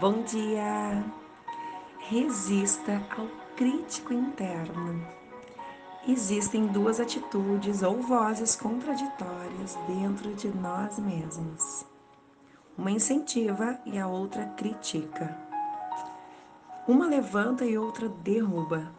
Bom 0.00 0.22
dia! 0.22 1.04
Resista 2.08 3.02
ao 3.18 3.26
crítico 3.54 4.14
interno. 4.14 5.06
Existem 6.08 6.68
duas 6.68 6.98
atitudes 6.98 7.82
ou 7.82 8.00
vozes 8.00 8.56
contraditórias 8.56 9.76
dentro 9.86 10.32
de 10.32 10.48
nós 10.56 10.98
mesmos. 10.98 11.84
Uma 12.78 12.90
incentiva 12.90 13.78
e 13.84 13.98
a 13.98 14.08
outra 14.08 14.46
critica. 14.56 15.36
Uma 16.88 17.06
levanta 17.06 17.66
e 17.66 17.76
outra 17.76 18.08
derruba. 18.08 18.90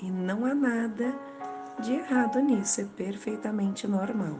E 0.00 0.10
não 0.10 0.44
há 0.44 0.56
nada 0.56 1.16
de 1.78 1.94
errado 1.94 2.40
nisso, 2.40 2.80
é 2.80 2.84
perfeitamente 2.84 3.86
normal. 3.86 4.36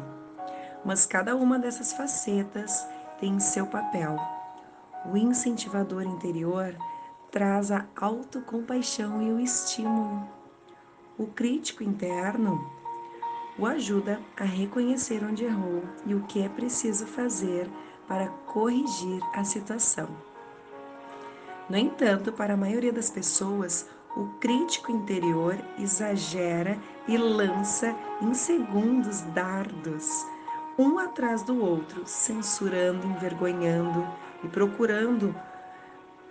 Mas 0.84 1.06
cada 1.06 1.36
uma 1.36 1.60
dessas 1.60 1.92
facetas 1.92 2.84
tem 3.20 3.38
seu 3.38 3.68
papel 3.68 4.18
o 5.06 5.16
incentivador 5.16 6.02
interior 6.02 6.74
traz 7.30 7.70
a 7.70 7.86
autocompaixão 7.96 9.22
e 9.22 9.30
o 9.30 9.40
estímulo. 9.40 10.28
O 11.18 11.26
crítico 11.26 11.82
interno 11.82 12.78
o 13.58 13.66
ajuda 13.66 14.20
a 14.36 14.44
reconhecer 14.44 15.24
onde 15.24 15.44
errou 15.44 15.82
e 16.06 16.14
o 16.14 16.22
que 16.22 16.40
é 16.40 16.48
preciso 16.48 17.06
fazer 17.06 17.68
para 18.06 18.28
corrigir 18.46 19.20
a 19.34 19.42
situação. 19.42 20.08
No 21.68 21.76
entanto, 21.76 22.32
para 22.32 22.54
a 22.54 22.56
maioria 22.56 22.92
das 22.92 23.10
pessoas, 23.10 23.86
o 24.16 24.26
crítico 24.40 24.90
interior 24.90 25.56
exagera 25.78 26.78
e 27.06 27.18
lança 27.18 27.94
em 28.22 28.32
segundos 28.32 29.20
dardos, 29.34 30.24
um 30.78 30.98
atrás 30.98 31.42
do 31.42 31.62
outro, 31.62 32.06
censurando, 32.06 33.06
envergonhando, 33.06 34.06
e 34.42 34.48
procurando 34.48 35.34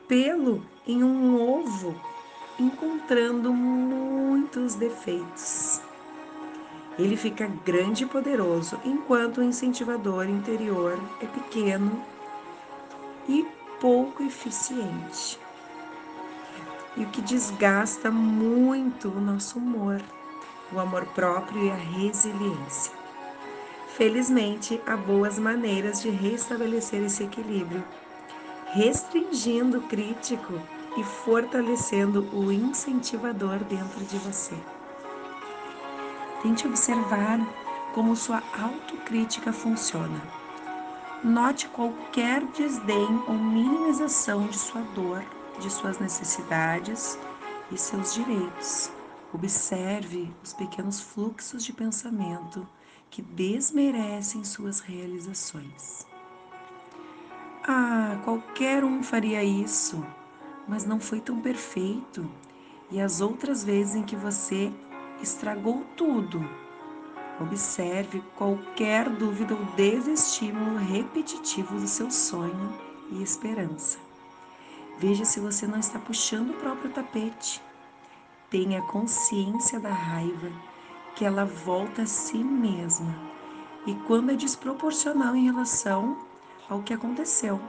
pelo 0.08 0.64
em 0.86 1.04
um 1.04 1.42
ovo, 1.42 1.96
encontrando 2.60 3.54
muitos 3.54 4.76
defeitos. 4.76 5.82
Ele 6.98 7.16
fica 7.16 7.48
grande 7.64 8.06
e 8.06 8.08
poderoso, 8.08 8.80
enquanto 8.84 9.38
o 9.38 9.44
incentivador 9.44 10.28
interior 10.28 11.00
é 11.22 11.28
pequeno 11.28 12.04
e 13.28 13.46
pouco 13.80 14.24
eficiente. 14.24 15.40
E 16.96 17.04
o 17.04 17.08
que 17.10 17.22
desgasta 17.22 18.10
muito 18.10 19.10
o 19.10 19.22
nosso 19.22 19.60
humor, 19.60 20.02
o 20.74 20.80
amor 20.80 21.06
próprio 21.08 21.66
e 21.66 21.70
a 21.70 21.76
resiliência. 21.76 22.92
Felizmente, 23.90 24.82
há 24.86 24.98
boas 24.98 25.38
maneiras 25.38 26.02
de 26.02 26.10
restabelecer 26.10 27.04
esse 27.04 27.24
equilíbrio, 27.24 27.84
restringindo 28.74 29.80
o 29.80 29.82
crítico 29.84 30.62
e 30.98 31.04
fortalecendo 31.04 32.28
o 32.34 32.52
incentivador 32.52 33.60
dentro 33.60 34.04
de 34.06 34.18
você. 34.18 34.56
Tente 36.42 36.68
observar 36.68 37.40
como 37.94 38.16
sua 38.16 38.42
autocrítica 38.60 39.54
funciona. 39.54 40.22
Note 41.24 41.68
qualquer 41.70 42.46
desdém 42.48 43.24
ou 43.28 43.34
minimização 43.34 44.48
de 44.48 44.58
sua 44.58 44.82
dor, 44.94 45.24
de 45.60 45.70
suas 45.70 46.00
necessidades 46.00 47.18
e 47.72 47.78
seus 47.78 48.14
direitos. 48.14 48.92
Observe 49.34 50.32
os 50.44 50.54
pequenos 50.54 51.02
fluxos 51.02 51.64
de 51.64 51.74
pensamento 51.74 52.68
que 53.10 53.22
desmerecem 53.22 54.44
suas 54.44 54.80
realizações. 54.80 56.07
Ah, 57.70 58.22
qualquer 58.24 58.82
um 58.86 59.04
faria 59.04 59.44
isso, 59.44 60.02
mas 60.66 60.86
não 60.86 61.02
foi 61.02 61.20
tão 61.20 61.42
perfeito. 61.42 62.26
E 62.90 63.02
as 63.02 63.20
outras 63.20 63.62
vezes 63.62 63.96
em 63.96 64.04
que 64.04 64.16
você 64.16 64.72
estragou 65.22 65.84
tudo. 65.98 66.50
Observe 67.42 68.24
qualquer 68.38 69.10
dúvida 69.10 69.54
ou 69.54 69.66
desestímulo 69.76 70.78
repetitivo 70.78 71.78
do 71.78 71.88
seu 71.90 72.10
sonho 72.10 72.74
e 73.12 73.22
esperança. 73.22 73.98
Veja 74.98 75.26
se 75.26 75.42
você 75.42 75.68
não 75.68 75.78
está 75.78 76.00
puxando 76.00 76.52
o 76.52 76.58
próprio 76.58 76.90
tapete. 76.90 77.62
Tenha 78.50 78.82
consciência 78.84 79.78
da 79.78 79.92
raiva 79.92 80.50
que 81.16 81.26
ela 81.26 81.44
volta 81.44 82.04
a 82.04 82.08
si 82.08 82.38
mesma 82.38 83.14
e 83.86 83.94
quando 84.08 84.32
é 84.32 84.36
desproporcional 84.36 85.36
em 85.36 85.44
relação 85.44 86.27
ao 86.70 86.82
que 86.82 86.94
aconteceu. 86.94 87.60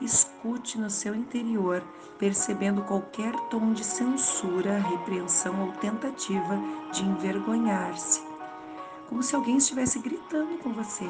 Escute 0.00 0.78
no 0.78 0.88
seu 0.88 1.14
interior, 1.14 1.82
percebendo 2.18 2.82
qualquer 2.82 3.34
tom 3.48 3.72
de 3.72 3.84
censura, 3.84 4.78
repreensão 4.78 5.66
ou 5.66 5.72
tentativa 5.72 6.58
de 6.92 7.04
envergonhar-se, 7.04 8.22
como 9.08 9.22
se 9.22 9.34
alguém 9.34 9.56
estivesse 9.56 9.98
gritando 9.98 10.58
com 10.58 10.72
você. 10.72 11.08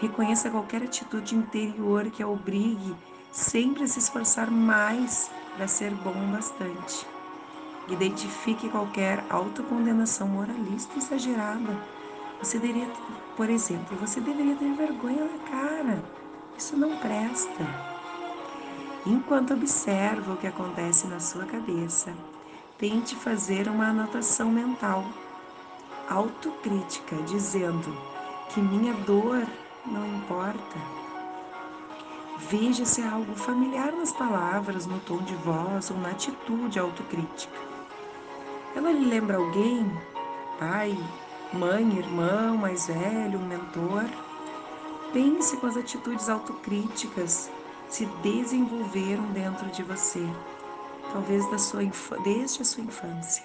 Reconheça 0.00 0.50
qualquer 0.50 0.82
atitude 0.82 1.36
interior 1.36 2.10
que 2.10 2.22
a 2.22 2.28
obrigue 2.28 2.94
sempre 3.30 3.84
a 3.84 3.86
se 3.88 3.98
esforçar 3.98 4.50
mais 4.50 5.30
para 5.56 5.68
ser 5.68 5.90
bom 5.90 6.30
bastante. 6.30 7.06
Identifique 7.88 8.68
qualquer 8.68 9.22
autocondenação 9.28 10.26
moralista 10.26 10.96
exagerada. 10.96 11.76
Você 12.40 12.58
deveria, 12.58 12.88
por 13.36 13.48
exemplo, 13.48 13.96
você 13.96 14.20
deveria 14.20 14.56
ter 14.56 14.72
vergonha 14.74 15.24
na 15.24 15.38
cara. 15.50 16.02
Isso 16.56 16.76
não 16.76 16.96
presta. 16.98 17.64
Enquanto 19.06 19.54
observa 19.54 20.32
o 20.32 20.36
que 20.36 20.46
acontece 20.46 21.06
na 21.06 21.20
sua 21.20 21.44
cabeça, 21.44 22.14
tente 22.78 23.14
fazer 23.14 23.68
uma 23.68 23.88
anotação 23.88 24.50
mental, 24.50 25.04
autocrítica, 26.08 27.16
dizendo 27.26 27.96
que 28.48 28.60
minha 28.60 28.94
dor 28.94 29.46
não 29.86 30.06
importa. 30.16 30.78
Veja 32.50 32.84
se 32.84 33.02
há 33.02 33.12
algo 33.12 33.34
familiar 33.34 33.92
nas 33.92 34.12
palavras, 34.12 34.86
no 34.86 34.98
tom 35.00 35.18
de 35.18 35.34
voz 35.36 35.90
ou 35.90 35.96
na 35.98 36.10
atitude 36.10 36.78
autocrítica. 36.78 37.58
Ela 38.74 38.90
lhe 38.90 39.04
lembra 39.04 39.36
alguém? 39.36 39.90
Pai, 40.58 40.96
mãe, 41.54 41.98
irmão 41.98 42.56
mais 42.56 42.88
velho, 42.88 43.38
um 43.38 43.46
mentor? 43.46 44.04
Pense 45.12 45.56
com 45.56 45.66
as 45.66 45.76
atitudes 45.76 46.28
autocríticas 46.28 47.50
se 47.88 48.06
desenvolveram 48.22 49.30
dentro 49.32 49.70
de 49.70 49.82
você, 49.84 50.20
talvez 51.12 51.48
da 51.50 51.58
sua, 51.58 51.82
desde 52.24 52.62
a 52.62 52.64
sua 52.64 52.82
infância. 52.82 53.44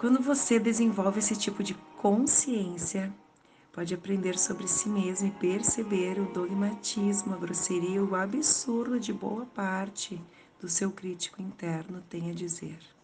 Quando 0.00 0.20
você 0.20 0.58
desenvolve 0.58 1.20
esse 1.20 1.36
tipo 1.36 1.62
de 1.62 1.74
consciência, 1.96 3.12
pode 3.72 3.94
aprender 3.94 4.36
sobre 4.36 4.66
si 4.66 4.88
mesmo 4.88 5.28
e 5.28 5.30
perceber 5.30 6.18
o 6.18 6.32
dogmatismo, 6.32 7.34
a 7.34 7.36
grosseria, 7.36 8.02
o 8.02 8.16
absurdo 8.16 8.98
de 8.98 9.12
boa 9.12 9.46
parte 9.46 10.20
do 10.60 10.68
seu 10.68 10.90
crítico 10.90 11.40
interno 11.40 12.02
tem 12.08 12.30
a 12.30 12.34
dizer. 12.34 12.97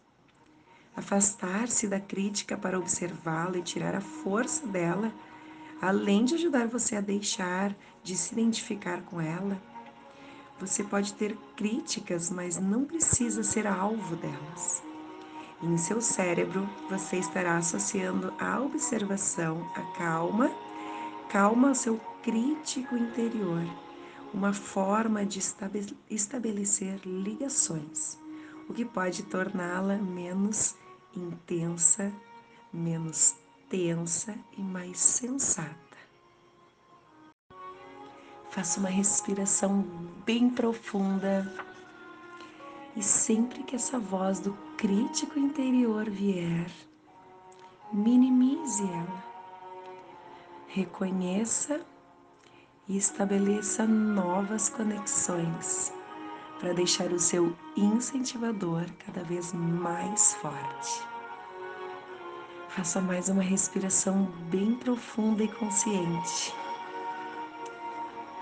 Afastar-se 0.95 1.87
da 1.87 1.99
crítica 1.99 2.57
para 2.57 2.79
observá-la 2.79 3.57
e 3.57 3.61
tirar 3.61 3.95
a 3.95 4.01
força 4.01 4.65
dela, 4.65 5.11
além 5.81 6.23
de 6.23 6.35
ajudar 6.35 6.67
você 6.67 6.95
a 6.95 7.01
deixar 7.01 7.75
de 8.01 8.15
se 8.15 8.33
identificar 8.33 9.01
com 9.01 9.19
ela, 9.19 9.61
você 10.57 10.83
pode 10.83 11.13
ter 11.13 11.35
críticas, 11.57 12.29
mas 12.29 12.57
não 12.57 12.85
precisa 12.85 13.43
ser 13.43 13.67
alvo 13.67 14.15
delas. 14.15 14.81
Em 15.61 15.77
seu 15.77 15.99
cérebro, 15.99 16.67
você 16.89 17.17
estará 17.17 17.57
associando 17.57 18.33
a 18.39 18.61
observação, 18.61 19.69
a 19.75 19.81
calma, 19.97 20.49
calma 21.29 21.69
ao 21.69 21.75
seu 21.75 21.99
crítico 22.23 22.95
interior, 22.95 23.63
uma 24.33 24.53
forma 24.53 25.25
de 25.25 25.41
estabelecer 26.09 26.99
ligações, 27.05 28.17
o 28.69 28.73
que 28.73 28.85
pode 28.85 29.23
torná-la 29.23 29.97
menos 29.97 30.75
intensa, 31.19 32.11
menos 32.71 33.35
tensa 33.69 34.35
e 34.57 34.61
mais 34.61 34.99
sensata. 34.99 35.75
Faça 38.49 38.79
uma 38.79 38.89
respiração 38.89 39.81
bem 40.25 40.49
profunda 40.49 41.51
e 42.95 43.03
sempre 43.03 43.63
que 43.63 43.75
essa 43.75 43.99
voz 43.99 44.39
do 44.39 44.53
crítico 44.77 45.37
interior 45.37 46.09
vier, 46.09 46.69
minimize 47.91 48.83
ela. 48.83 49.25
Reconheça 50.67 51.81
e 52.87 52.97
estabeleça 52.97 53.85
novas 53.85 54.69
conexões 54.69 55.94
para 56.59 56.73
deixar 56.73 57.11
o 57.11 57.19
seu 57.19 57.55
incentivador 57.75 58.85
cada 59.05 59.23
vez 59.23 59.53
mais 59.53 60.35
forte. 60.35 61.01
Faça 62.69 62.99
mais 62.99 63.29
uma 63.29 63.43
respiração 63.43 64.25
bem 64.49 64.75
profunda 64.75 65.43
e 65.43 65.47
consciente. 65.47 66.53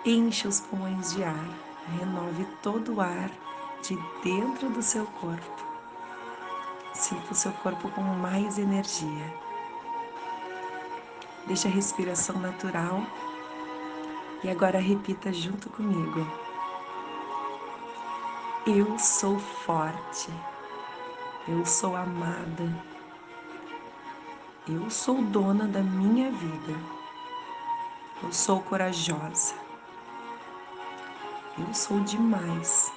Encha 0.06 0.48
os 0.48 0.60
pulmões 0.60 1.14
de 1.14 1.24
ar 1.24 1.74
Renove 1.88 2.46
todo 2.62 2.96
o 2.96 3.02
ar 3.02 3.30
de 3.82 3.98
dentro 4.24 4.70
do 4.70 4.82
seu 4.82 5.06
corpo. 5.06 5.68
Sinta 6.94 7.32
o 7.32 7.36
seu 7.36 7.52
corpo 7.52 7.90
com 7.90 8.02
mais 8.02 8.58
energia. 8.58 9.34
Deixa 11.46 11.68
a 11.68 11.72
respiração 11.72 12.40
natural 12.40 13.06
e 14.44 14.50
agora 14.50 14.80
repita 14.80 15.34
junto 15.34 15.70
comigo. 15.70 16.26
Eu 18.66 18.98
sou 18.98 19.38
forte. 19.40 20.32
Eu 21.46 21.66
sou 21.66 21.98
amada. 21.98 22.64
Eu 24.66 24.90
sou 24.90 25.22
dona 25.22 25.68
da 25.68 25.82
minha 25.82 26.32
vida. 26.32 26.74
Eu 28.24 28.32
sou 28.32 28.62
corajosa. 28.62 29.54
Eu 31.58 31.74
sou 31.74 32.00
demais. 32.06 32.90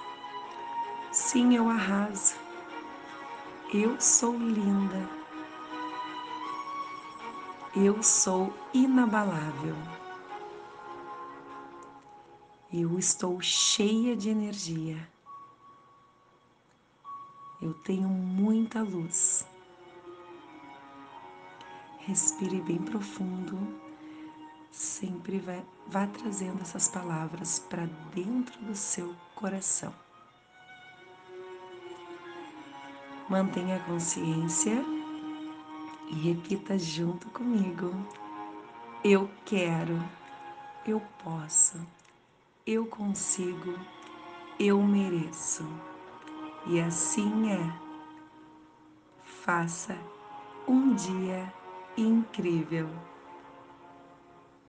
Sim, 1.10 1.56
eu 1.56 1.68
arraso. 1.68 2.36
Eu 3.74 4.00
sou 4.00 4.36
linda. 4.36 5.04
Eu 7.74 8.04
sou 8.04 8.54
inabalável. 8.72 9.74
Eu 12.72 12.96
estou 13.00 13.40
cheia 13.40 14.14
de 14.14 14.30
energia. 14.30 15.15
Eu 17.66 17.74
tenho 17.74 18.08
muita 18.08 18.80
luz. 18.80 19.44
Respire 21.98 22.60
bem 22.60 22.78
profundo. 22.78 23.58
Sempre 24.70 25.40
vai, 25.40 25.64
vá 25.88 26.06
trazendo 26.06 26.62
essas 26.62 26.86
palavras 26.88 27.58
para 27.58 27.86
dentro 28.14 28.56
do 28.62 28.72
seu 28.76 29.16
coração. 29.34 29.92
Mantenha 33.28 33.78
a 33.78 33.80
consciência 33.80 34.80
e 36.08 36.14
repita 36.14 36.78
junto 36.78 37.28
comigo. 37.30 37.90
Eu 39.02 39.28
quero, 39.44 40.00
eu 40.86 41.02
posso, 41.24 41.84
eu 42.64 42.86
consigo, 42.86 43.76
eu 44.56 44.80
mereço. 44.80 45.68
E 46.68 46.80
assim 46.80 47.52
é. 47.52 47.72
Faça 49.22 49.96
um 50.66 50.94
dia 50.94 51.52
incrível. 51.96 52.88